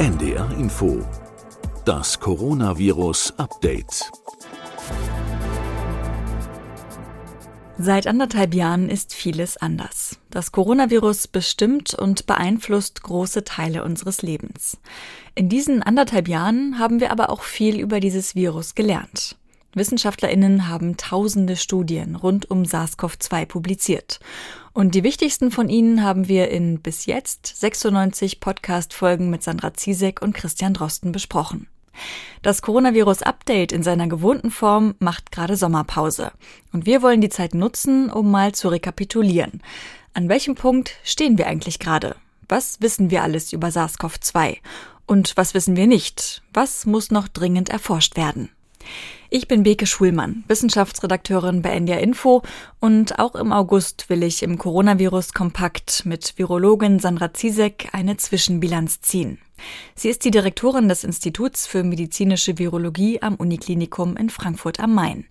[0.00, 1.06] NDR Info.
[1.84, 4.10] Das Coronavirus Update.
[7.76, 10.18] Seit anderthalb Jahren ist vieles anders.
[10.30, 14.78] Das Coronavirus bestimmt und beeinflusst große Teile unseres Lebens.
[15.34, 19.36] In diesen anderthalb Jahren haben wir aber auch viel über dieses Virus gelernt.
[19.72, 24.18] Wissenschaftlerinnen haben tausende Studien rund um SARS-CoV-2 publiziert.
[24.72, 30.22] Und die wichtigsten von ihnen haben wir in bis jetzt 96 Podcast-Folgen mit Sandra Ziesek
[30.22, 31.68] und Christian Drosten besprochen.
[32.42, 36.32] Das Coronavirus-Update in seiner gewohnten Form macht gerade Sommerpause.
[36.72, 39.62] Und wir wollen die Zeit nutzen, um mal zu rekapitulieren.
[40.14, 42.16] An welchem Punkt stehen wir eigentlich gerade?
[42.48, 44.56] Was wissen wir alles über SARS-CoV-2?
[45.06, 46.42] Und was wissen wir nicht?
[46.52, 48.50] Was muss noch dringend erforscht werden?
[49.28, 52.42] Ich bin Beke Schulmann, Wissenschaftsredakteurin bei NDR Info
[52.80, 59.38] und auch im August will ich im Coronavirus-Kompakt mit Virologin Sandra Ziesek eine Zwischenbilanz ziehen.
[59.94, 65.26] Sie ist die Direktorin des Instituts für medizinische Virologie am Uniklinikum in Frankfurt am Main.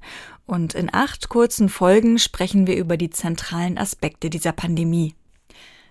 [0.46, 5.14] Und in acht kurzen Folgen sprechen wir über die zentralen Aspekte dieser Pandemie.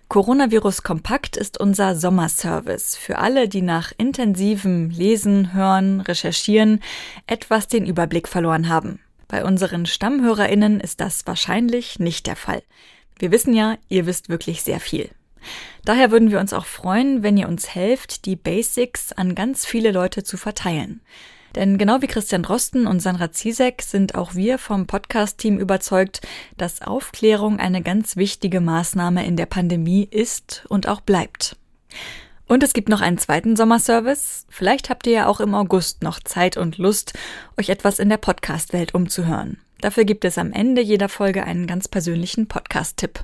[0.09, 6.81] Coronavirus Kompakt ist unser Sommerservice für alle, die nach intensivem Lesen, Hören, Recherchieren
[7.27, 9.00] etwas den Überblick verloren haben.
[9.28, 12.62] Bei unseren Stammhörerinnen ist das wahrscheinlich nicht der Fall.
[13.19, 15.11] Wir wissen ja, ihr wisst wirklich sehr viel.
[15.84, 19.93] Daher würden wir uns auch freuen, wenn ihr uns helft, die Basics an ganz viele
[19.93, 21.03] Leute zu verteilen.
[21.54, 26.20] Denn genau wie Christian Drosten und Sandra Ziesek sind auch wir vom Podcast-Team überzeugt,
[26.56, 31.56] dass Aufklärung eine ganz wichtige Maßnahme in der Pandemie ist und auch bleibt.
[32.46, 34.46] Und es gibt noch einen zweiten Sommerservice.
[34.48, 37.12] Vielleicht habt ihr ja auch im August noch Zeit und Lust,
[37.58, 39.58] euch etwas in der Podcast-Welt umzuhören.
[39.80, 43.22] Dafür gibt es am Ende jeder Folge einen ganz persönlichen Podcast-Tipp.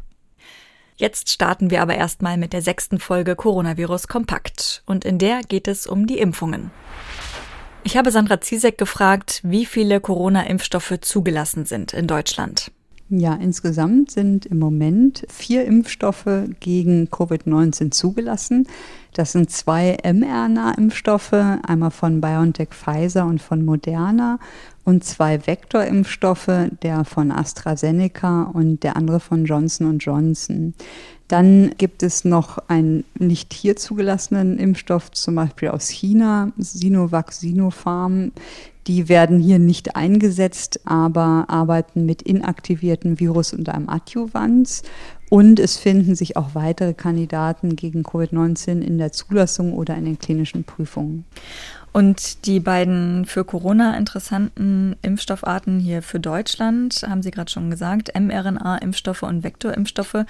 [0.97, 4.83] Jetzt starten wir aber erstmal mit der sechsten Folge Coronavirus Kompakt.
[4.87, 6.71] Und in der geht es um die Impfungen.
[7.87, 12.71] Ich habe Sandra Ziesek gefragt, wie viele Corona-Impfstoffe zugelassen sind in Deutschland.
[13.11, 18.67] Ja, insgesamt sind im Moment vier Impfstoffe gegen Covid-19 zugelassen.
[19.13, 24.39] Das sind zwei mRNA-Impfstoffe, einmal von BioNTech Pfizer und von Moderna
[24.85, 30.75] und zwei Vektorimpfstoffe, der von AstraZeneca und der andere von Johnson Johnson.
[31.29, 38.33] Dann gibt es noch einen nicht hier zugelassenen Impfstoff, zum Beispiel aus China, Sinovac Sinopharm.
[38.87, 44.83] Die werden hier nicht eingesetzt, aber arbeiten mit inaktivierten Virus und einem Adjuvans.
[45.31, 50.19] Und es finden sich auch weitere Kandidaten gegen Covid-19 in der Zulassung oder in den
[50.19, 51.25] klinischen Prüfungen.
[51.93, 58.13] Und die beiden für Corona interessanten Impfstoffarten hier für Deutschland, haben Sie gerade schon gesagt,
[58.19, 60.25] mRNA-Impfstoffe und Vektorimpfstoffe.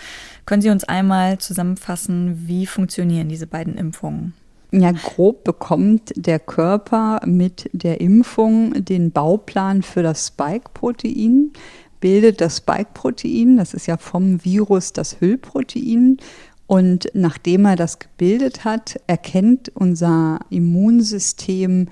[0.44, 4.34] Können Sie uns einmal zusammenfassen, wie funktionieren diese beiden Impfungen?
[4.76, 11.52] Ja, grob bekommt der Körper mit der Impfung den Bauplan für das Spike-Protein,
[12.00, 16.18] bildet das Spike-Protein, das ist ja vom Virus das Hüllprotein
[16.66, 21.88] und nachdem er das gebildet hat, erkennt unser Immunsystem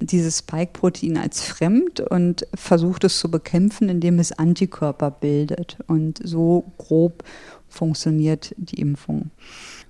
[0.00, 5.78] dieses Spike-Protein als fremd und versucht es zu bekämpfen, indem es Antikörper bildet.
[5.86, 7.24] Und so grob
[7.68, 9.30] funktioniert die Impfung.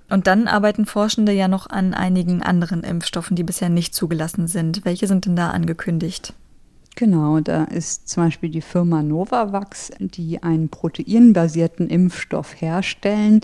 [0.08, 4.84] Und dann arbeiten Forschende ja noch an einigen anderen Impfstoffen, die bisher nicht zugelassen sind.
[4.84, 6.32] Welche sind denn da angekündigt?
[6.94, 13.42] Genau, da ist zum Beispiel die Firma Novavax, die einen proteinbasierten Impfstoff herstellen,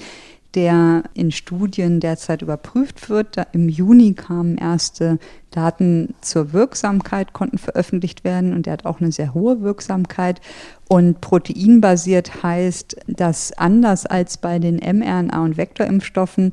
[0.55, 3.37] der in Studien derzeit überprüft wird.
[3.53, 5.19] Im Juni kamen erste
[5.51, 10.41] Daten zur Wirksamkeit, konnten veröffentlicht werden und der hat auch eine sehr hohe Wirksamkeit.
[10.89, 16.51] Und proteinbasiert heißt, dass anders als bei den mRNA- und Vektorimpfstoffen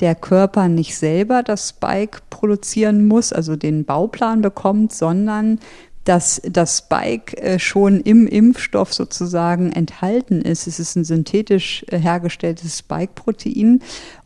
[0.00, 5.60] der Körper nicht selber das Spike produzieren muss, also den Bauplan bekommt, sondern
[6.04, 10.66] dass das Spike äh, schon im Impfstoff sozusagen enthalten ist.
[10.66, 13.80] Es ist ein synthetisch äh, hergestelltes Spike-Protein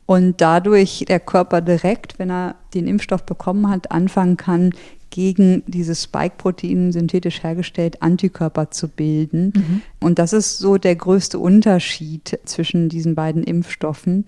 [0.06, 4.72] und dadurch der Körper direkt, wenn er den Impfstoff bekommen hat, anfangen kann,
[5.10, 9.52] gegen dieses Spike-Protein synthetisch hergestellt Antikörper zu bilden.
[9.54, 9.82] Mhm.
[10.00, 14.24] Und das ist so der größte Unterschied zwischen diesen beiden Impfstoffen.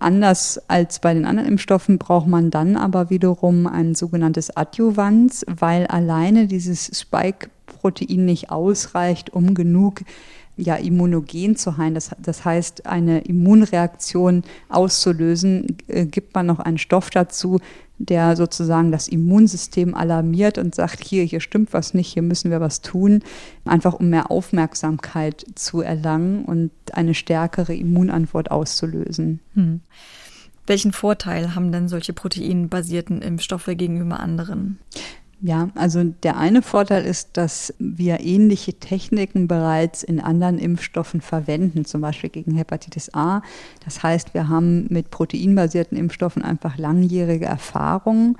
[0.00, 5.86] Anders als bei den anderen Impfstoffen braucht man dann aber wiederum ein sogenanntes Adjuvans, weil
[5.86, 10.00] alleine dieses Spike-Protein nicht ausreicht, um genug
[10.56, 11.94] ja, immunogen zu sein.
[11.94, 17.60] Das, das heißt, eine Immunreaktion auszulösen, äh, gibt man noch einen Stoff dazu,
[17.98, 22.60] der sozusagen das Immunsystem alarmiert und sagt, hier, hier stimmt was nicht, hier müssen wir
[22.60, 23.22] was tun,
[23.66, 29.40] einfach um mehr Aufmerksamkeit zu erlangen und eine stärkere Immunantwort auszulösen.
[29.54, 29.80] Hm.
[30.66, 34.78] Welchen Vorteil haben denn solche proteinbasierten Impfstoffe gegenüber anderen?
[35.42, 41.86] Ja, also der eine Vorteil ist, dass wir ähnliche Techniken bereits in anderen Impfstoffen verwenden,
[41.86, 43.40] zum Beispiel gegen Hepatitis A.
[43.82, 48.36] Das heißt, wir haben mit proteinbasierten Impfstoffen einfach langjährige Erfahrungen.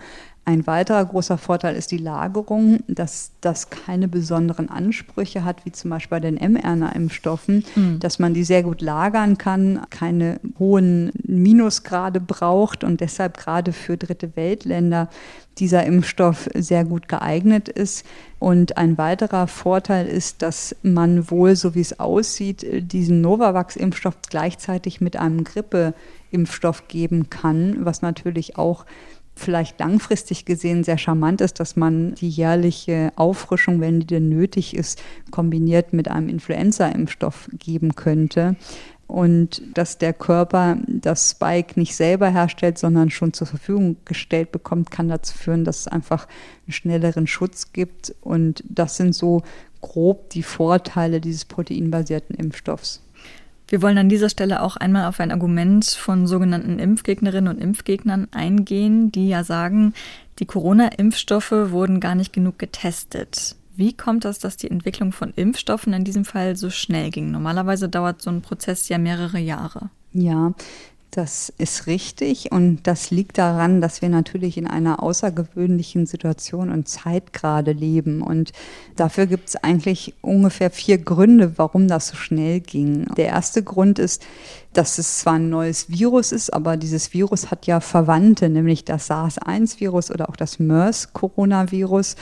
[0.50, 5.90] Ein weiterer großer Vorteil ist die Lagerung, dass das keine besonderen Ansprüche hat, wie zum
[5.90, 8.00] Beispiel bei den mRNA-Impfstoffen, mhm.
[8.00, 13.96] dass man die sehr gut lagern kann, keine hohen Minusgrade braucht und deshalb gerade für
[13.96, 15.08] dritte Weltländer
[15.58, 18.04] dieser Impfstoff sehr gut geeignet ist.
[18.40, 25.00] Und ein weiterer Vorteil ist, dass man wohl, so wie es aussieht, diesen Novavax-Impfstoff gleichzeitig
[25.00, 28.84] mit einem Grippe-Impfstoff geben kann, was natürlich auch
[29.34, 34.76] vielleicht langfristig gesehen sehr charmant ist, dass man die jährliche Auffrischung, wenn die denn nötig
[34.76, 38.56] ist, kombiniert mit einem Influenza-Impfstoff geben könnte.
[39.06, 44.92] Und dass der Körper das Spike nicht selber herstellt, sondern schon zur Verfügung gestellt bekommt,
[44.92, 46.28] kann dazu führen, dass es einfach
[46.66, 48.14] einen schnelleren Schutz gibt.
[48.20, 49.42] Und das sind so
[49.80, 53.02] grob die Vorteile dieses proteinbasierten Impfstoffs.
[53.70, 58.26] Wir wollen an dieser Stelle auch einmal auf ein Argument von sogenannten Impfgegnerinnen und Impfgegnern
[58.32, 59.94] eingehen, die ja sagen,
[60.40, 63.54] die Corona-Impfstoffe wurden gar nicht genug getestet.
[63.76, 67.30] Wie kommt es, dass die Entwicklung von Impfstoffen in diesem Fall so schnell ging?
[67.30, 69.90] Normalerweise dauert so ein Prozess ja mehrere Jahre.
[70.12, 70.52] Ja,
[71.10, 76.88] das ist richtig und das liegt daran, dass wir natürlich in einer außergewöhnlichen Situation und
[76.88, 78.22] Zeit gerade leben.
[78.22, 78.52] Und
[78.96, 83.06] dafür gibt es eigentlich ungefähr vier Gründe, warum das so schnell ging.
[83.16, 84.24] Der erste Grund ist,
[84.72, 89.08] dass es zwar ein neues Virus ist, aber dieses Virus hat ja Verwandte, nämlich das
[89.08, 92.14] SARS-1-Virus oder auch das MERS-Coronavirus.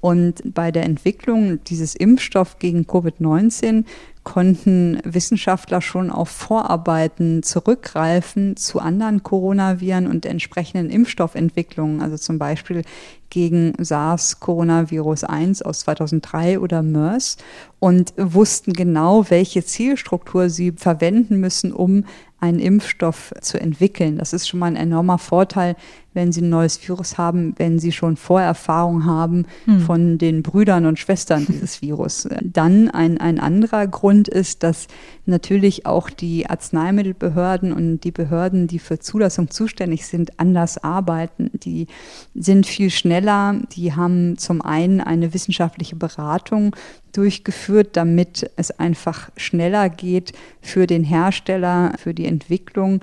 [0.00, 3.84] Und bei der Entwicklung dieses Impfstoff gegen Covid-19
[4.24, 12.82] konnten Wissenschaftler schon auf Vorarbeiten zurückgreifen zu anderen Coronaviren und entsprechenden Impfstoffentwicklungen, also zum Beispiel
[13.30, 17.36] gegen SARS-Coronavirus 1 aus 2003 oder MERS
[17.80, 22.04] und wussten genau, welche Zielstruktur sie verwenden müssen, um
[22.44, 24.18] einen Impfstoff zu entwickeln.
[24.18, 25.76] Das ist schon mal ein enormer Vorteil,
[26.12, 29.80] wenn Sie ein neues Virus haben, wenn Sie schon Vorerfahrung haben hm.
[29.80, 32.28] von den Brüdern und Schwestern dieses Virus.
[32.42, 34.86] Dann ein, ein anderer Grund ist, dass
[35.26, 41.50] natürlich auch die Arzneimittelbehörden und die Behörden, die für Zulassung zuständig sind, anders arbeiten.
[41.52, 41.86] Die
[42.34, 46.76] sind viel schneller, die haben zum einen eine wissenschaftliche Beratung
[47.16, 53.00] durchgeführt, damit es einfach schneller geht für den Hersteller, für die Entwicklung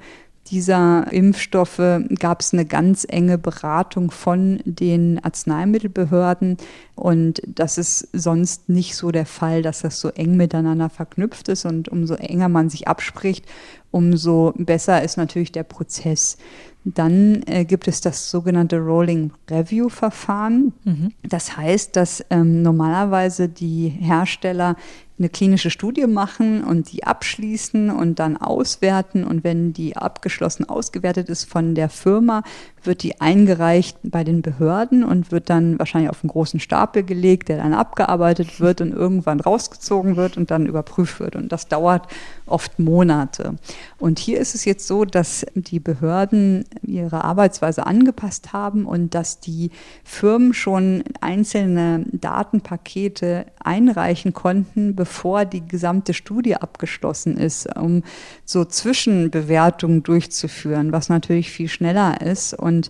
[0.51, 6.57] dieser Impfstoffe gab es eine ganz enge Beratung von den Arzneimittelbehörden.
[6.95, 11.65] Und das ist sonst nicht so der Fall, dass das so eng miteinander verknüpft ist.
[11.65, 13.45] Und umso enger man sich abspricht,
[13.91, 16.37] umso besser ist natürlich der Prozess.
[16.83, 20.73] Dann äh, gibt es das sogenannte Rolling Review Verfahren.
[20.83, 21.11] Mhm.
[21.21, 24.75] Das heißt, dass ähm, normalerweise die Hersteller
[25.21, 29.23] eine klinische Studie machen und die abschließen und dann auswerten.
[29.23, 32.43] Und wenn die abgeschlossen ausgewertet ist von der Firma,
[32.83, 37.49] wird die eingereicht bei den Behörden und wird dann wahrscheinlich auf einen großen Stapel gelegt,
[37.49, 41.35] der dann abgearbeitet wird und irgendwann rausgezogen wird und dann überprüft wird.
[41.35, 42.07] Und das dauert
[42.47, 43.55] oft Monate.
[43.99, 49.39] Und hier ist es jetzt so, dass die Behörden ihre Arbeitsweise angepasst haben und dass
[49.39, 49.69] die
[50.03, 55.10] Firmen schon einzelne Datenpakete einreichen konnten, bevor
[55.45, 58.03] die gesamte Studie abgeschlossen ist, um
[58.45, 62.53] so Zwischenbewertungen durchzuführen, was natürlich viel schneller ist.
[62.53, 62.89] Und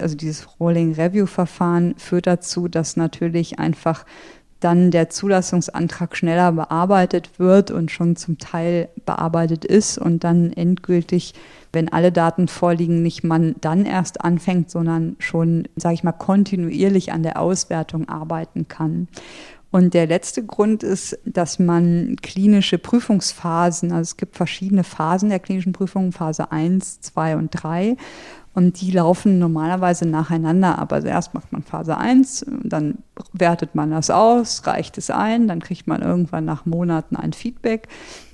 [0.00, 4.04] also dieses Rolling Review Verfahren führt dazu, dass natürlich einfach
[4.60, 11.34] dann der Zulassungsantrag schneller bearbeitet wird und schon zum Teil bearbeitet ist und dann endgültig,
[11.72, 17.12] wenn alle Daten vorliegen, nicht man dann erst anfängt, sondern schon, sage ich mal, kontinuierlich
[17.12, 19.08] an der Auswertung arbeiten kann.
[19.70, 25.40] Und der letzte Grund ist, dass man klinische Prüfungsphasen, also es gibt verschiedene Phasen der
[25.40, 27.96] klinischen Prüfung, Phase 1, 2 und 3.
[28.54, 30.92] Und die laufen normalerweise nacheinander ab.
[30.92, 32.98] Also erst macht man Phase 1, dann
[33.32, 37.88] wertet man das aus, reicht es ein, dann kriegt man irgendwann nach Monaten ein Feedback.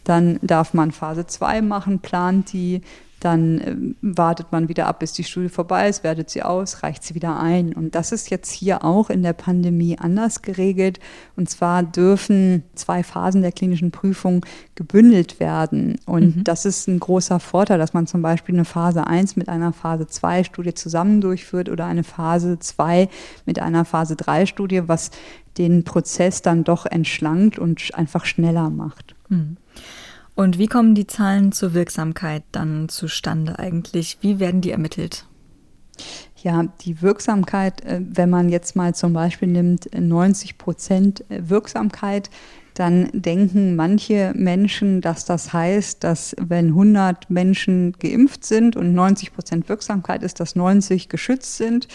[0.04, 2.80] Dann darf man Phase 2 machen, plant die,
[3.24, 7.02] dann äh, wartet man wieder ab, bis die Studie vorbei ist, wertet sie aus, reicht
[7.02, 7.72] sie wieder ein.
[7.72, 11.00] Und das ist jetzt hier auch in der Pandemie anders geregelt.
[11.36, 15.98] Und zwar dürfen zwei Phasen der klinischen Prüfung gebündelt werden.
[16.06, 16.44] Und mhm.
[16.44, 20.06] das ist ein großer Vorteil, dass man zum Beispiel eine Phase 1 mit einer Phase
[20.06, 23.08] 2 Studie zusammen durchführt oder eine Phase 2
[23.46, 25.10] mit einer Phase 3 Studie, was
[25.58, 29.14] den Prozess dann doch entschlankt und einfach schneller macht.
[29.28, 29.56] Mhm.
[30.34, 34.18] Und wie kommen die Zahlen zur Wirksamkeit dann zustande eigentlich?
[34.20, 35.26] Wie werden die ermittelt?
[36.42, 42.30] Ja, die Wirksamkeit, äh, wenn man jetzt mal zum Beispiel nimmt 90 Prozent Wirksamkeit,
[42.74, 49.32] dann denken manche Menschen, dass das heißt, dass wenn 100 Menschen geimpft sind und 90
[49.32, 51.86] Prozent Wirksamkeit ist, dass 90 geschützt sind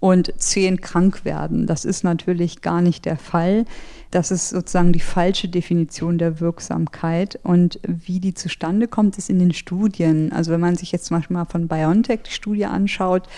[0.00, 1.66] und 10 krank werden.
[1.66, 3.64] Das ist natürlich gar nicht der Fall.
[4.10, 7.38] Das ist sozusagen die falsche Definition der Wirksamkeit.
[7.42, 10.32] Und wie die zustande kommt, ist in den Studien.
[10.32, 13.28] Also wenn man sich jetzt zum Beispiel mal von BioNTech die Studie anschaut,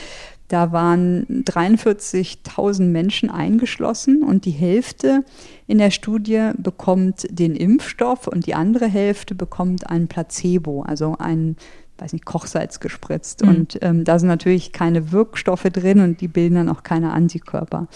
[0.48, 5.24] da waren 43.000 Menschen eingeschlossen und die Hälfte
[5.66, 11.56] in der Studie bekommt den Impfstoff und die andere Hälfte bekommt ein Placebo, also ein
[12.00, 13.42] weiß nicht, Kochsalz gespritzt.
[13.42, 13.48] Mhm.
[13.48, 17.88] Und ähm, da sind natürlich keine Wirkstoffe drin und die bilden dann auch keine Antikörper.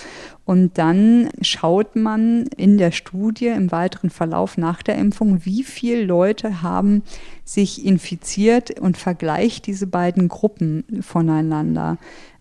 [0.44, 6.04] Und dann schaut man in der Studie im weiteren Verlauf nach der Impfung, wie viele
[6.04, 7.02] Leute haben
[7.44, 11.98] sich infiziert und vergleicht diese beiden Gruppen voneinander.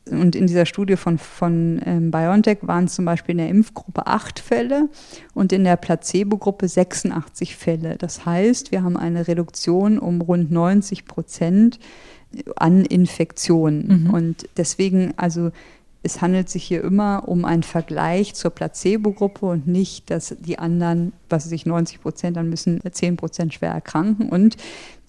[0.09, 4.07] Und in dieser Studie von, von ähm, BioNTech waren es zum Beispiel in der Impfgruppe
[4.07, 4.89] acht Fälle
[5.33, 7.97] und in der Placebo-Gruppe 86 Fälle.
[7.97, 11.79] Das heißt, wir haben eine Reduktion um rund 90 Prozent
[12.55, 14.05] an Infektionen.
[14.05, 14.09] Mhm.
[14.13, 15.51] Und deswegen, also
[16.03, 21.13] es handelt sich hier immer um einen Vergleich zur Placebo-Gruppe und nicht, dass die anderen,
[21.29, 24.29] was sich 90 Prozent, dann müssen 10 Prozent schwer erkranken.
[24.29, 24.57] Und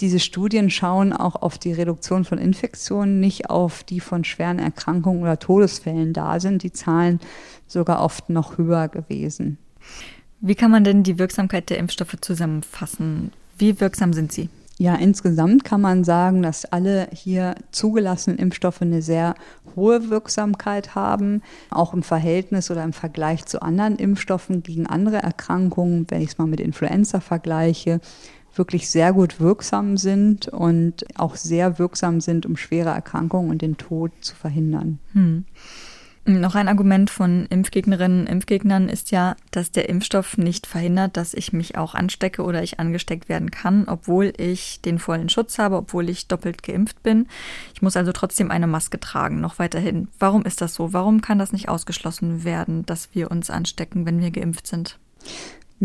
[0.01, 5.23] diese Studien schauen auch auf die Reduktion von Infektionen, nicht auf die von schweren Erkrankungen
[5.23, 6.63] oder Todesfällen da sind.
[6.63, 7.21] Die Zahlen
[7.67, 9.57] sogar oft noch höher gewesen.
[10.41, 13.33] Wie kann man denn die Wirksamkeit der Impfstoffe zusammenfassen?
[13.57, 14.51] Wie wirksam sind sie?
[14.83, 19.37] Ja, insgesamt kann man sagen, dass alle hier zugelassenen Impfstoffe eine sehr
[19.77, 26.07] hohe Wirksamkeit haben, auch im Verhältnis oder im Vergleich zu anderen Impfstoffen gegen andere Erkrankungen,
[26.09, 28.01] wenn ich es mal mit Influenza vergleiche,
[28.57, 33.77] wirklich sehr gut wirksam sind und auch sehr wirksam sind, um schwere Erkrankungen und den
[33.77, 34.99] Tod zu verhindern.
[35.13, 35.45] Hm.
[36.25, 41.35] Noch ein Argument von Impfgegnerinnen und Impfgegnern ist ja, dass der Impfstoff nicht verhindert, dass
[41.35, 45.77] ich mich auch anstecke oder ich angesteckt werden kann, obwohl ich den vollen Schutz habe,
[45.77, 47.27] obwohl ich doppelt geimpft bin.
[47.75, 50.07] Ich muss also trotzdem eine Maske tragen, noch weiterhin.
[50.21, 50.93] Warum ist das so?
[50.93, 55.01] Warum kann das nicht ausgeschlossen werden, dass wir uns anstecken, wenn wir geimpft sind?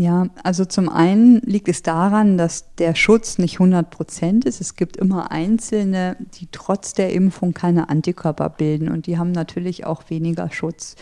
[0.00, 4.60] Ja, also zum einen liegt es daran, dass der Schutz nicht 100 Prozent ist.
[4.60, 9.86] Es gibt immer Einzelne, die trotz der Impfung keine Antikörper bilden und die haben natürlich
[9.86, 10.94] auch weniger Schutz.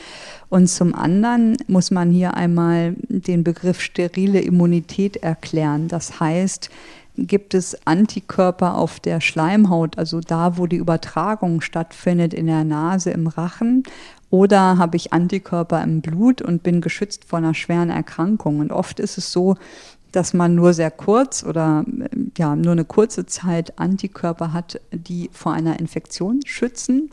[0.49, 5.89] Und zum anderen muss man hier einmal den Begriff sterile Immunität erklären.
[5.89, 6.71] Das heißt,
[7.19, 13.11] gibt es Antikörper auf der Schleimhaut, also da, wo die Übertragung stattfindet, in der Nase,
[13.11, 13.83] im Rachen,
[14.31, 18.59] oder habe ich Antikörper im Blut und bin geschützt vor einer schweren Erkrankung.
[18.59, 19.57] Und oft ist es so,
[20.13, 21.85] dass man nur sehr kurz oder
[22.37, 27.11] ja, nur eine kurze Zeit Antikörper hat, die vor einer Infektion schützen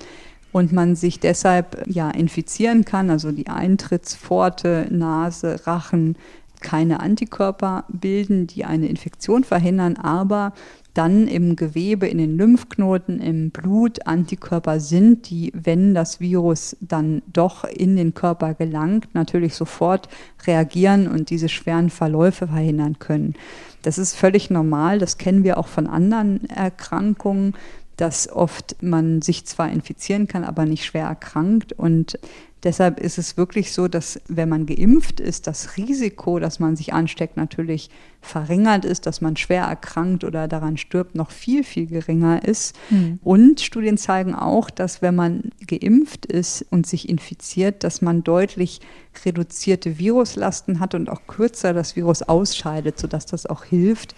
[0.52, 6.16] und man sich deshalb ja infizieren kann, also die Eintrittspforte, Nase, Rachen
[6.62, 10.54] keine Antikörper bilden, die eine Infektion verhindern, aber
[10.94, 17.24] dann im Gewebe, in den Lymphknoten, im Blut Antikörper sind, die, wenn das Virus dann
[17.32, 20.08] doch in den Körper gelangt, natürlich sofort
[20.46, 23.34] reagieren und diese schweren Verläufe verhindern können.
[23.82, 27.54] Das ist völlig normal, das kennen wir auch von anderen Erkrankungen,
[27.98, 32.18] dass oft man sich zwar infizieren kann, aber nicht schwer erkrankt und
[32.64, 36.94] Deshalb ist es wirklich so, dass wenn man geimpft ist, das Risiko, dass man sich
[36.94, 37.90] ansteckt, natürlich
[38.22, 42.74] verringert ist, dass man schwer erkrankt oder daran stirbt, noch viel, viel geringer ist.
[42.90, 43.20] Mhm.
[43.22, 48.80] Und Studien zeigen auch, dass wenn man geimpft ist und sich infiziert, dass man deutlich
[49.26, 54.16] reduzierte Viruslasten hat und auch kürzer das Virus ausscheidet, sodass das auch hilft,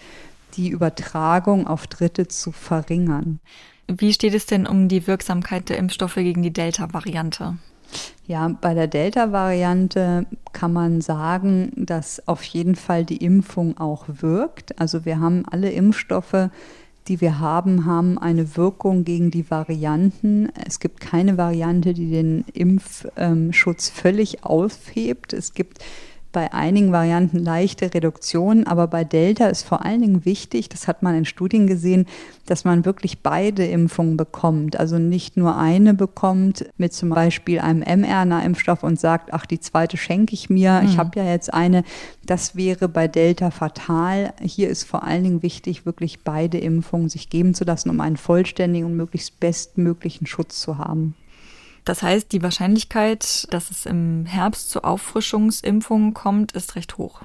[0.54, 3.40] die Übertragung auf Dritte zu verringern.
[3.88, 7.58] Wie steht es denn um die Wirksamkeit der Impfstoffe gegen die Delta-Variante?
[8.26, 14.80] Ja, bei der Delta-Variante kann man sagen, dass auf jeden Fall die Impfung auch wirkt.
[14.80, 16.50] Also wir haben alle Impfstoffe,
[17.06, 20.48] die wir haben, haben eine Wirkung gegen die Varianten.
[20.66, 25.32] Es gibt keine Variante, die den Impfschutz völlig aufhebt.
[25.32, 25.78] Es gibt
[26.36, 31.02] bei einigen Varianten leichte Reduktionen, aber bei Delta ist vor allen Dingen wichtig, das hat
[31.02, 32.04] man in Studien gesehen,
[32.44, 34.78] dass man wirklich beide Impfungen bekommt.
[34.78, 39.96] Also nicht nur eine bekommt mit zum Beispiel einem mRNA-Impfstoff und sagt, ach, die zweite
[39.96, 40.88] schenke ich mir, mhm.
[40.90, 41.84] ich habe ja jetzt eine.
[42.26, 44.34] Das wäre bei Delta fatal.
[44.42, 48.18] Hier ist vor allen Dingen wichtig, wirklich beide Impfungen sich geben zu lassen, um einen
[48.18, 51.14] vollständigen und möglichst bestmöglichen Schutz zu haben.
[51.86, 57.22] Das heißt, die Wahrscheinlichkeit, dass es im Herbst zu Auffrischungsimpfungen kommt, ist recht hoch.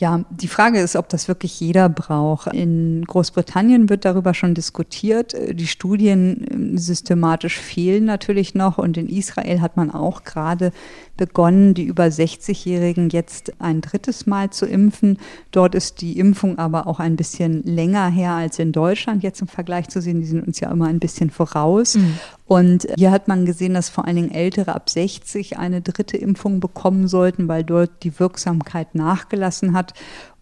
[0.00, 2.54] Ja, die Frage ist, ob das wirklich jeder braucht.
[2.54, 5.36] In Großbritannien wird darüber schon diskutiert.
[5.52, 10.72] Die Studien ähm, systematisch fehlen natürlich noch und in Israel hat man auch gerade
[11.18, 15.18] begonnen, die über 60-Jährigen jetzt ein drittes Mal zu impfen.
[15.50, 19.48] Dort ist die Impfung aber auch ein bisschen länger her als in Deutschland jetzt im
[19.48, 20.22] Vergleich zu sehen.
[20.22, 21.96] Die sind uns ja immer ein bisschen voraus.
[21.96, 22.18] Mhm.
[22.50, 26.58] Und hier hat man gesehen, dass vor allen Dingen Ältere ab 60 eine dritte Impfung
[26.58, 29.94] bekommen sollten, weil dort die Wirksamkeit nachgelassen hat.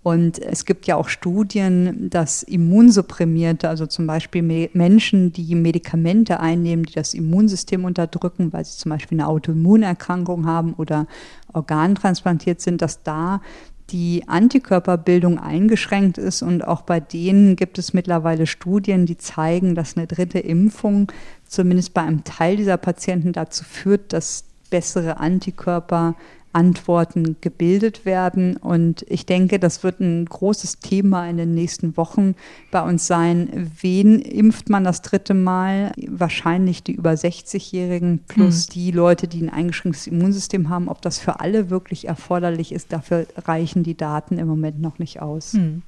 [0.03, 6.87] Und es gibt ja auch Studien, dass Immunsupprimierte, also zum Beispiel Menschen, die Medikamente einnehmen,
[6.87, 11.07] die das Immunsystem unterdrücken, weil sie zum Beispiel eine Autoimmunerkrankung haben oder
[11.53, 13.43] organtransplantiert sind, dass da
[13.91, 16.43] die Antikörperbildung eingeschränkt ist.
[16.43, 21.11] Und auch bei denen gibt es mittlerweile Studien, die zeigen, dass eine dritte Impfung
[21.47, 26.15] zumindest bei einem Teil dieser Patienten dazu führt, dass bessere Antikörper
[26.53, 28.57] Antworten gebildet werden.
[28.57, 32.35] Und ich denke, das wird ein großes Thema in den nächsten Wochen
[32.71, 33.71] bei uns sein.
[33.81, 35.93] Wen impft man das dritte Mal?
[36.07, 38.73] Wahrscheinlich die über 60-Jährigen plus hm.
[38.73, 40.89] die Leute, die ein eingeschränktes Immunsystem haben.
[40.89, 45.21] Ob das für alle wirklich erforderlich ist, dafür reichen die Daten im Moment noch nicht
[45.21, 45.53] aus.
[45.53, 45.83] Hm.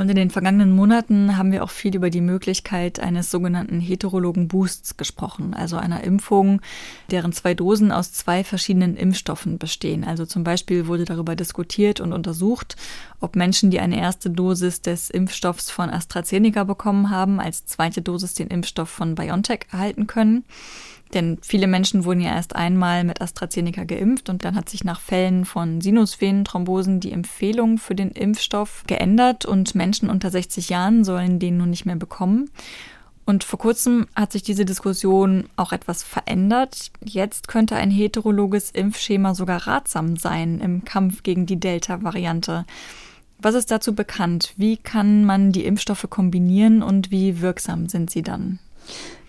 [0.00, 4.48] Und in den vergangenen Monaten haben wir auch viel über die Möglichkeit eines sogenannten heterologen
[4.48, 6.62] Boosts gesprochen, also einer Impfung,
[7.10, 10.02] deren zwei Dosen aus zwei verschiedenen Impfstoffen bestehen.
[10.02, 12.76] Also zum Beispiel wurde darüber diskutiert und untersucht,
[13.20, 18.32] ob Menschen, die eine erste Dosis des Impfstoffs von AstraZeneca bekommen haben, als zweite Dosis
[18.32, 20.44] den Impfstoff von BioNTech erhalten können.
[21.14, 25.00] Denn viele Menschen wurden ja erst einmal mit AstraZeneca geimpft und dann hat sich nach
[25.00, 31.38] Fällen von Sinusvenenthrombosen die Empfehlung für den Impfstoff geändert und Menschen unter 60 Jahren sollen
[31.38, 32.50] den nun nicht mehr bekommen.
[33.30, 36.90] Und vor kurzem hat sich diese Diskussion auch etwas verändert.
[37.04, 42.64] Jetzt könnte ein heterologes Impfschema sogar ratsam sein im Kampf gegen die Delta-Variante.
[43.38, 44.52] Was ist dazu bekannt?
[44.56, 48.58] Wie kann man die Impfstoffe kombinieren und wie wirksam sind sie dann?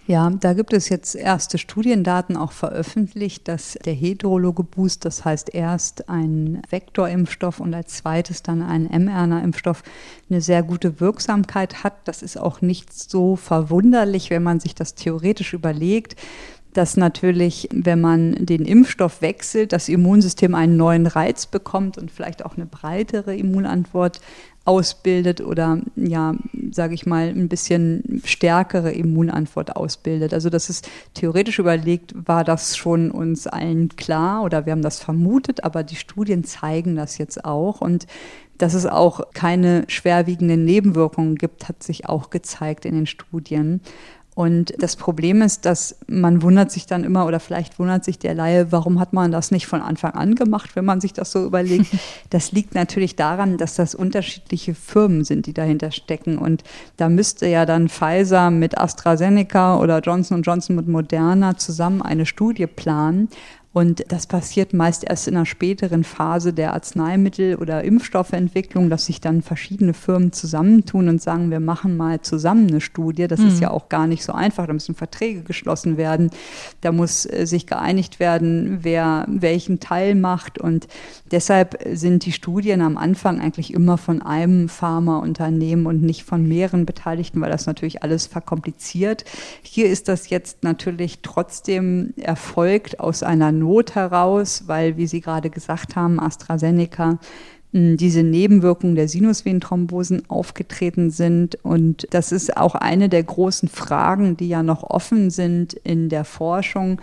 [0.08, 5.54] Ja, da gibt es jetzt erste Studiendaten auch veröffentlicht, dass der heterologe Boost, das heißt
[5.54, 9.84] erst ein Vektorimpfstoff und als zweites dann ein mRNA-Impfstoff,
[10.30, 11.94] eine sehr gute Wirksamkeit hat.
[12.06, 16.16] Das ist auch nicht so verwunderlich, wenn man sich das theoretisch überlegt
[16.74, 22.46] dass natürlich, wenn man den Impfstoff wechselt, das Immunsystem einen neuen Reiz bekommt und vielleicht
[22.46, 24.22] auch eine breitere Immunantwort
[24.64, 26.36] ausbildet oder ja,
[26.72, 30.34] sage ich mal, ein bisschen stärkere Immunantwort ausbildet.
[30.34, 35.00] Also das ist theoretisch überlegt, war das schon uns allen klar oder wir haben das
[35.00, 38.08] vermutet, aber die Studien zeigen das jetzt auch und
[38.58, 43.82] dass es auch keine schwerwiegenden Nebenwirkungen gibt, hat sich auch gezeigt in den Studien.
[44.42, 48.34] Und das Problem ist, dass man wundert sich dann immer, oder vielleicht wundert sich der
[48.34, 51.46] Laie, warum hat man das nicht von Anfang an gemacht, wenn man sich das so
[51.46, 51.86] überlegt.
[52.32, 56.38] Das liegt natürlich daran, dass das unterschiedliche Firmen sind, die dahinter stecken.
[56.38, 56.64] Und
[56.98, 62.68] da müsste ja dann Pfizer mit AstraZeneca oder Johnson Johnson mit Moderna zusammen eine Studie
[62.68, 63.28] planen.
[63.74, 69.22] Und das passiert meist erst in einer späteren Phase der Arzneimittel- oder Impfstoffentwicklung, dass sich
[69.22, 73.28] dann verschiedene Firmen zusammentun und sagen, wir machen mal zusammen eine Studie.
[73.28, 73.48] Das mhm.
[73.48, 74.68] ist ja auch gar nicht so einfach.
[74.68, 76.32] Da müssen Verträge geschlossen werden.
[76.82, 80.58] Da muss äh, sich geeinigt werden, wer welchen Teil macht.
[80.58, 80.90] Und
[81.32, 86.86] deshalb sind die Studien am Anfang eigentlich immer von einem Pharmaunternehmen und nicht von mehreren
[86.86, 89.24] Beteiligten, weil das natürlich alles verkompliziert.
[89.62, 95.50] Hier ist das jetzt natürlich trotzdem erfolgt aus einer Not heraus, weil, wie Sie gerade
[95.50, 97.20] gesagt haben, AstraZeneca
[97.74, 101.58] hm, diese Nebenwirkungen der Sinusvenenthrombosen aufgetreten sind.
[101.64, 106.26] Und das ist auch eine der großen Fragen, die ja noch offen sind in der
[106.26, 107.02] Forschung.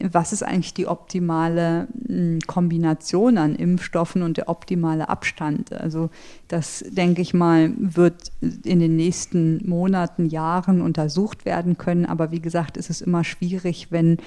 [0.00, 5.72] Was ist eigentlich die optimale hm, Kombination an Impfstoffen und der optimale Abstand?
[5.72, 6.10] Also
[6.54, 12.06] das, denke ich mal, wird in den nächsten Monaten, Jahren untersucht werden können.
[12.06, 14.18] Aber wie gesagt, ist es immer schwierig, wenn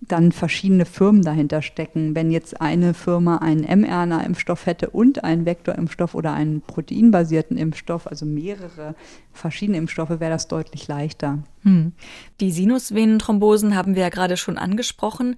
[0.00, 2.14] dann verschiedene Firmen dahinter stecken.
[2.14, 8.24] Wenn jetzt eine Firma einen mRNA-Impfstoff hätte und einen Vektorimpfstoff oder einen proteinbasierten Impfstoff, also
[8.24, 8.94] mehrere
[9.32, 11.42] verschiedene Impfstoffe, wäre das deutlich leichter.
[11.62, 11.92] Hm.
[12.40, 15.36] Die Sinusvenenthrombosen haben wir ja gerade schon angesprochen.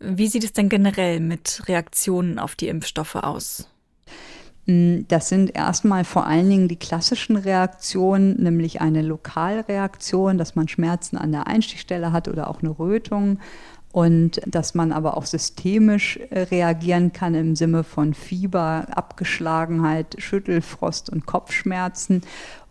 [0.00, 3.71] Wie sieht es denn generell mit Reaktionen auf die Impfstoffe aus?
[4.66, 10.68] Hm, das sind erstmal vor allen Dingen die klassischen Reaktionen, nämlich eine Lokalreaktion, dass man
[10.68, 13.38] Schmerzen an der Einstichstelle hat oder auch eine Rötung
[13.92, 21.10] und dass man aber auch systemisch äh, reagieren kann im Sinne von Fieber, Abgeschlagenheit, Schüttelfrost
[21.10, 22.22] und Kopfschmerzen.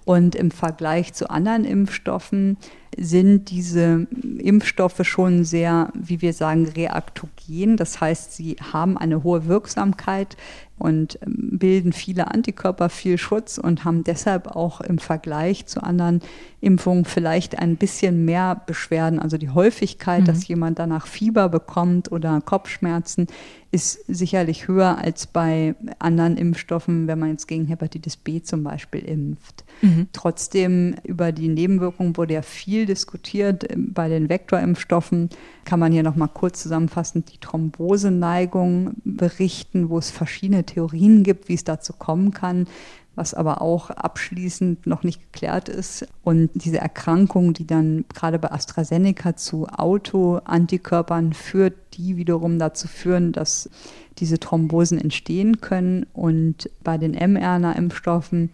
[0.03, 2.57] Und im Vergleich zu anderen Impfstoffen
[2.97, 4.07] sind diese
[4.39, 7.77] Impfstoffe schon sehr, wie wir sagen, reaktogen.
[7.77, 10.35] Das heißt, sie haben eine hohe Wirksamkeit
[10.81, 16.21] und ähm, bilden viele Antikörper, viel Schutz und haben deshalb auch im Vergleich zu anderen
[16.59, 19.19] Impfungen vielleicht ein bisschen mehr Beschwerden.
[19.19, 20.25] Also die Häufigkeit, mhm.
[20.25, 23.27] dass jemand danach Fieber bekommt oder Kopfschmerzen,
[23.71, 29.01] ist sicherlich höher als bei anderen Impfstoffen, wenn man jetzt gegen Hepatitis B zum Beispiel
[29.01, 29.63] impft.
[29.81, 30.07] Mhm.
[30.11, 33.65] Trotzdem über die Nebenwirkungen wurde ja viel diskutiert.
[33.75, 35.29] Bei den Vektorimpfstoffen
[35.65, 41.55] kann man hier nochmal kurz zusammenfassend die Thromboseneigung berichten, wo es verschiedene Theorien gibt, wie
[41.55, 42.67] es dazu kommen kann
[43.15, 46.07] was aber auch abschließend noch nicht geklärt ist.
[46.23, 53.33] Und diese Erkrankung, die dann gerade bei AstraZeneca zu Autoantikörpern führt, die wiederum dazu führen,
[53.33, 53.69] dass
[54.17, 56.05] diese Thrombosen entstehen können.
[56.13, 58.49] Und bei den mRNA-Impfstoffen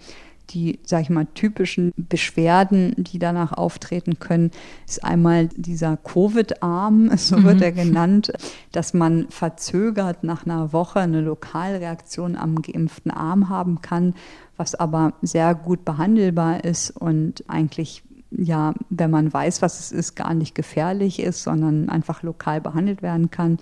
[0.49, 4.51] die, sag ich mal, typischen Beschwerden, die danach auftreten können,
[4.87, 7.63] ist einmal dieser Covid-Arm, so wird mhm.
[7.63, 8.33] er genannt,
[8.71, 14.13] dass man verzögert nach einer Woche eine Lokalreaktion am geimpften Arm haben kann,
[14.55, 20.15] was aber sehr gut behandelbar ist und eigentlich ja, wenn man weiß, was es ist,
[20.15, 23.57] gar nicht gefährlich ist, sondern einfach lokal behandelt werden kann.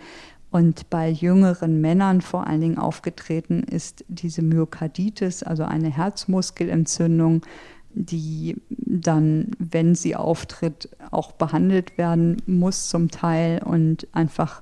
[0.55, 7.41] Und bei jüngeren Männern vor allen Dingen aufgetreten ist diese Myokarditis, also eine Herzmuskelentzündung,
[7.89, 14.61] die dann, wenn sie auftritt, auch behandelt werden muss zum Teil und einfach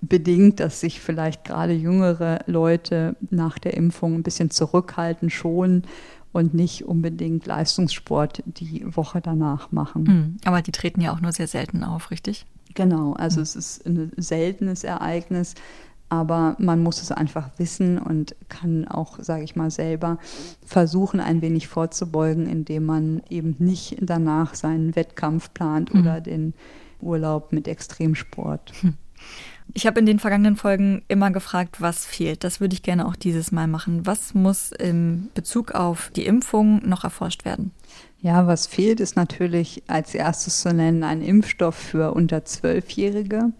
[0.00, 5.82] bedingt, dass sich vielleicht gerade jüngere Leute nach der Impfung ein bisschen zurückhalten, schon
[6.32, 10.06] und nicht unbedingt Leistungssport die Woche danach machen.
[10.06, 12.46] Hm, aber die treten ja auch nur sehr selten auf, richtig?
[12.74, 13.42] Genau, also mhm.
[13.42, 15.54] es ist ein seltenes Ereignis,
[16.08, 20.18] aber man muss es einfach wissen und kann auch, sage ich mal, selber
[20.64, 26.00] versuchen, ein wenig vorzubeugen, indem man eben nicht danach seinen Wettkampf plant mhm.
[26.00, 26.54] oder den
[27.00, 28.72] Urlaub mit Extremsport.
[28.80, 28.94] Hm.
[29.72, 32.44] Ich habe in den vergangenen Folgen immer gefragt, was fehlt.
[32.44, 34.04] Das würde ich gerne auch dieses Mal machen.
[34.06, 37.70] Was muss im Bezug auf die Impfung noch erforscht werden?
[38.24, 43.52] Ja, was fehlt, ist natürlich als erstes zu nennen ein Impfstoff für unter Zwölfjährige.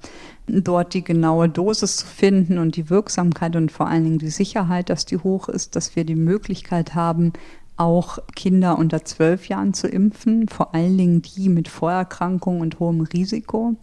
[0.46, 4.88] Dort die genaue Dosis zu finden und die Wirksamkeit und vor allen Dingen die Sicherheit,
[4.88, 7.34] dass die hoch ist, dass wir die Möglichkeit haben,
[7.76, 13.02] auch Kinder unter zwölf Jahren zu impfen, vor allen Dingen die mit Vorerkrankungen und hohem
[13.02, 13.76] Risiko.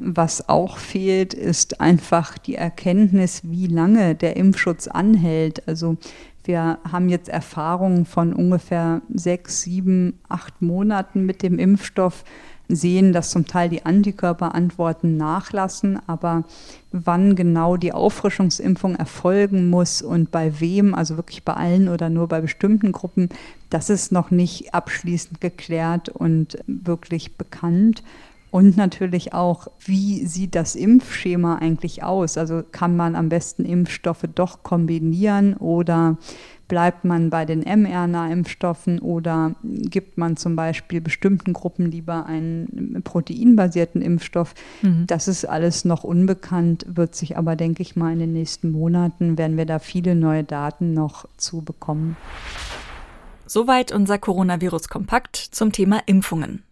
[0.00, 5.68] Was auch fehlt, ist einfach die Erkenntnis, wie lange der Impfschutz anhält.
[5.68, 5.96] Also
[6.48, 12.24] wir haben jetzt Erfahrungen von ungefähr sechs, sieben, acht Monaten mit dem Impfstoff,
[12.68, 16.44] sehen, dass zum Teil die Antikörperantworten nachlassen, aber
[16.92, 22.28] wann genau die Auffrischungsimpfung erfolgen muss und bei wem, also wirklich bei allen oder nur
[22.28, 23.30] bei bestimmten Gruppen,
[23.70, 28.02] das ist noch nicht abschließend geklärt und wirklich bekannt.
[28.50, 32.38] Und natürlich auch, wie sieht das Impfschema eigentlich aus?
[32.38, 36.16] Also kann man am besten Impfstoffe doch kombinieren oder
[36.68, 44.02] bleibt man bei den mRNA-Impfstoffen oder gibt man zum Beispiel bestimmten Gruppen lieber einen proteinbasierten
[44.02, 44.54] Impfstoff?
[44.82, 45.06] Mhm.
[45.06, 49.38] Das ist alles noch unbekannt, wird sich aber, denke ich mal, in den nächsten Monaten
[49.38, 52.16] werden wir da viele neue Daten noch zu bekommen.
[53.46, 56.62] Soweit unser Coronavirus-Kompakt zum Thema Impfungen.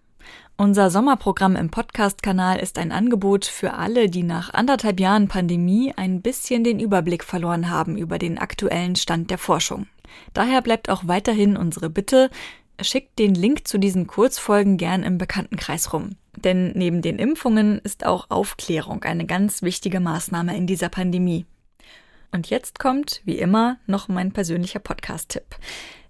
[0.58, 6.22] Unser Sommerprogramm im Podcast-Kanal ist ein Angebot für alle, die nach anderthalb Jahren Pandemie ein
[6.22, 9.86] bisschen den Überblick verloren haben über den aktuellen Stand der Forschung.
[10.32, 12.30] Daher bleibt auch weiterhin unsere Bitte,
[12.80, 16.16] schickt den Link zu diesen Kurzfolgen gern im Bekanntenkreis rum.
[16.36, 21.44] Denn neben den Impfungen ist auch Aufklärung eine ganz wichtige Maßnahme in dieser Pandemie.
[22.32, 25.44] Und jetzt kommt, wie immer, noch mein persönlicher Podcast-Tipp.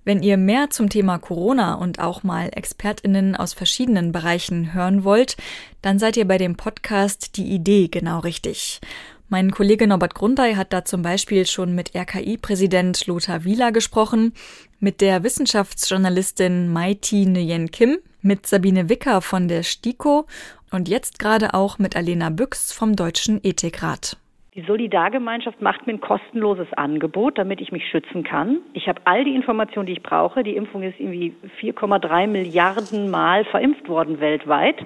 [0.06, 5.36] Wenn ihr mehr zum Thema Corona und auch mal Expertinnen aus verschiedenen Bereichen hören wollt,
[5.82, 8.80] dann seid ihr bei dem Podcast Die Idee genau richtig.
[9.28, 14.32] Mein Kollege Norbert Grundei hat da zum Beispiel schon mit RKI-Präsident Lothar Wieler gesprochen,
[14.78, 20.28] mit der Wissenschaftsjournalistin Maiti Nguyen Kim, mit Sabine Wicker von der STIKO
[20.70, 24.16] und jetzt gerade auch mit Alena Büchs vom Deutschen Ethikrat.
[24.56, 28.60] Die Solidargemeinschaft macht mir ein kostenloses Angebot, damit ich mich schützen kann.
[28.72, 30.42] Ich habe all die Informationen, die ich brauche.
[30.42, 34.76] Die Impfung ist irgendwie 4,3 Milliarden Mal verimpft worden weltweit.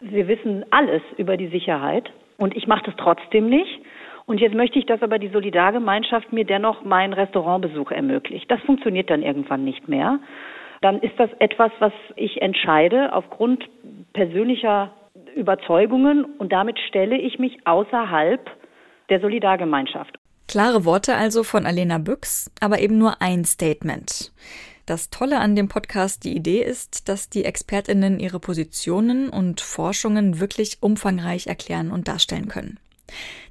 [0.00, 3.82] Wir wissen alles über die Sicherheit und ich mache das trotzdem nicht.
[4.24, 8.50] Und jetzt möchte ich, dass aber die Solidargemeinschaft mir dennoch meinen Restaurantbesuch ermöglicht.
[8.50, 10.20] Das funktioniert dann irgendwann nicht mehr.
[10.80, 13.68] Dann ist das etwas, was ich entscheide aufgrund
[14.14, 14.90] persönlicher
[15.36, 18.40] Überzeugungen und damit stelle ich mich außerhalb
[19.08, 20.18] der Solidargemeinschaft.
[20.48, 24.32] Klare Worte also von Alena Büchs, aber eben nur ein Statement.
[24.86, 30.40] Das Tolle an dem Podcast Die Idee ist, dass die Expertinnen ihre Positionen und Forschungen
[30.40, 32.78] wirklich umfangreich erklären und darstellen können.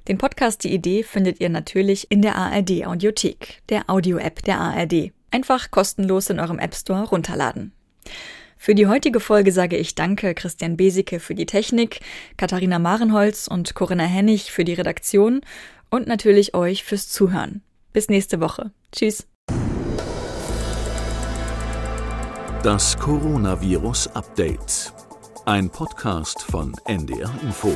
[0.08, 5.12] Den Podcast Die Idee findet ihr natürlich in der ARD Audiothek, der Audio-App der ARD.
[5.30, 7.72] Einfach kostenlos in eurem App Store runterladen.
[8.62, 11.98] Für die heutige Folge sage ich Danke Christian Besicke für die Technik,
[12.36, 15.40] Katharina Marenholz und Corinna Hennig für die Redaktion
[15.90, 17.62] und natürlich euch fürs Zuhören.
[17.92, 18.70] Bis nächste Woche.
[18.92, 19.26] Tschüss.
[22.62, 24.92] Das Coronavirus Update.
[25.44, 27.74] Ein Podcast von NDR Info.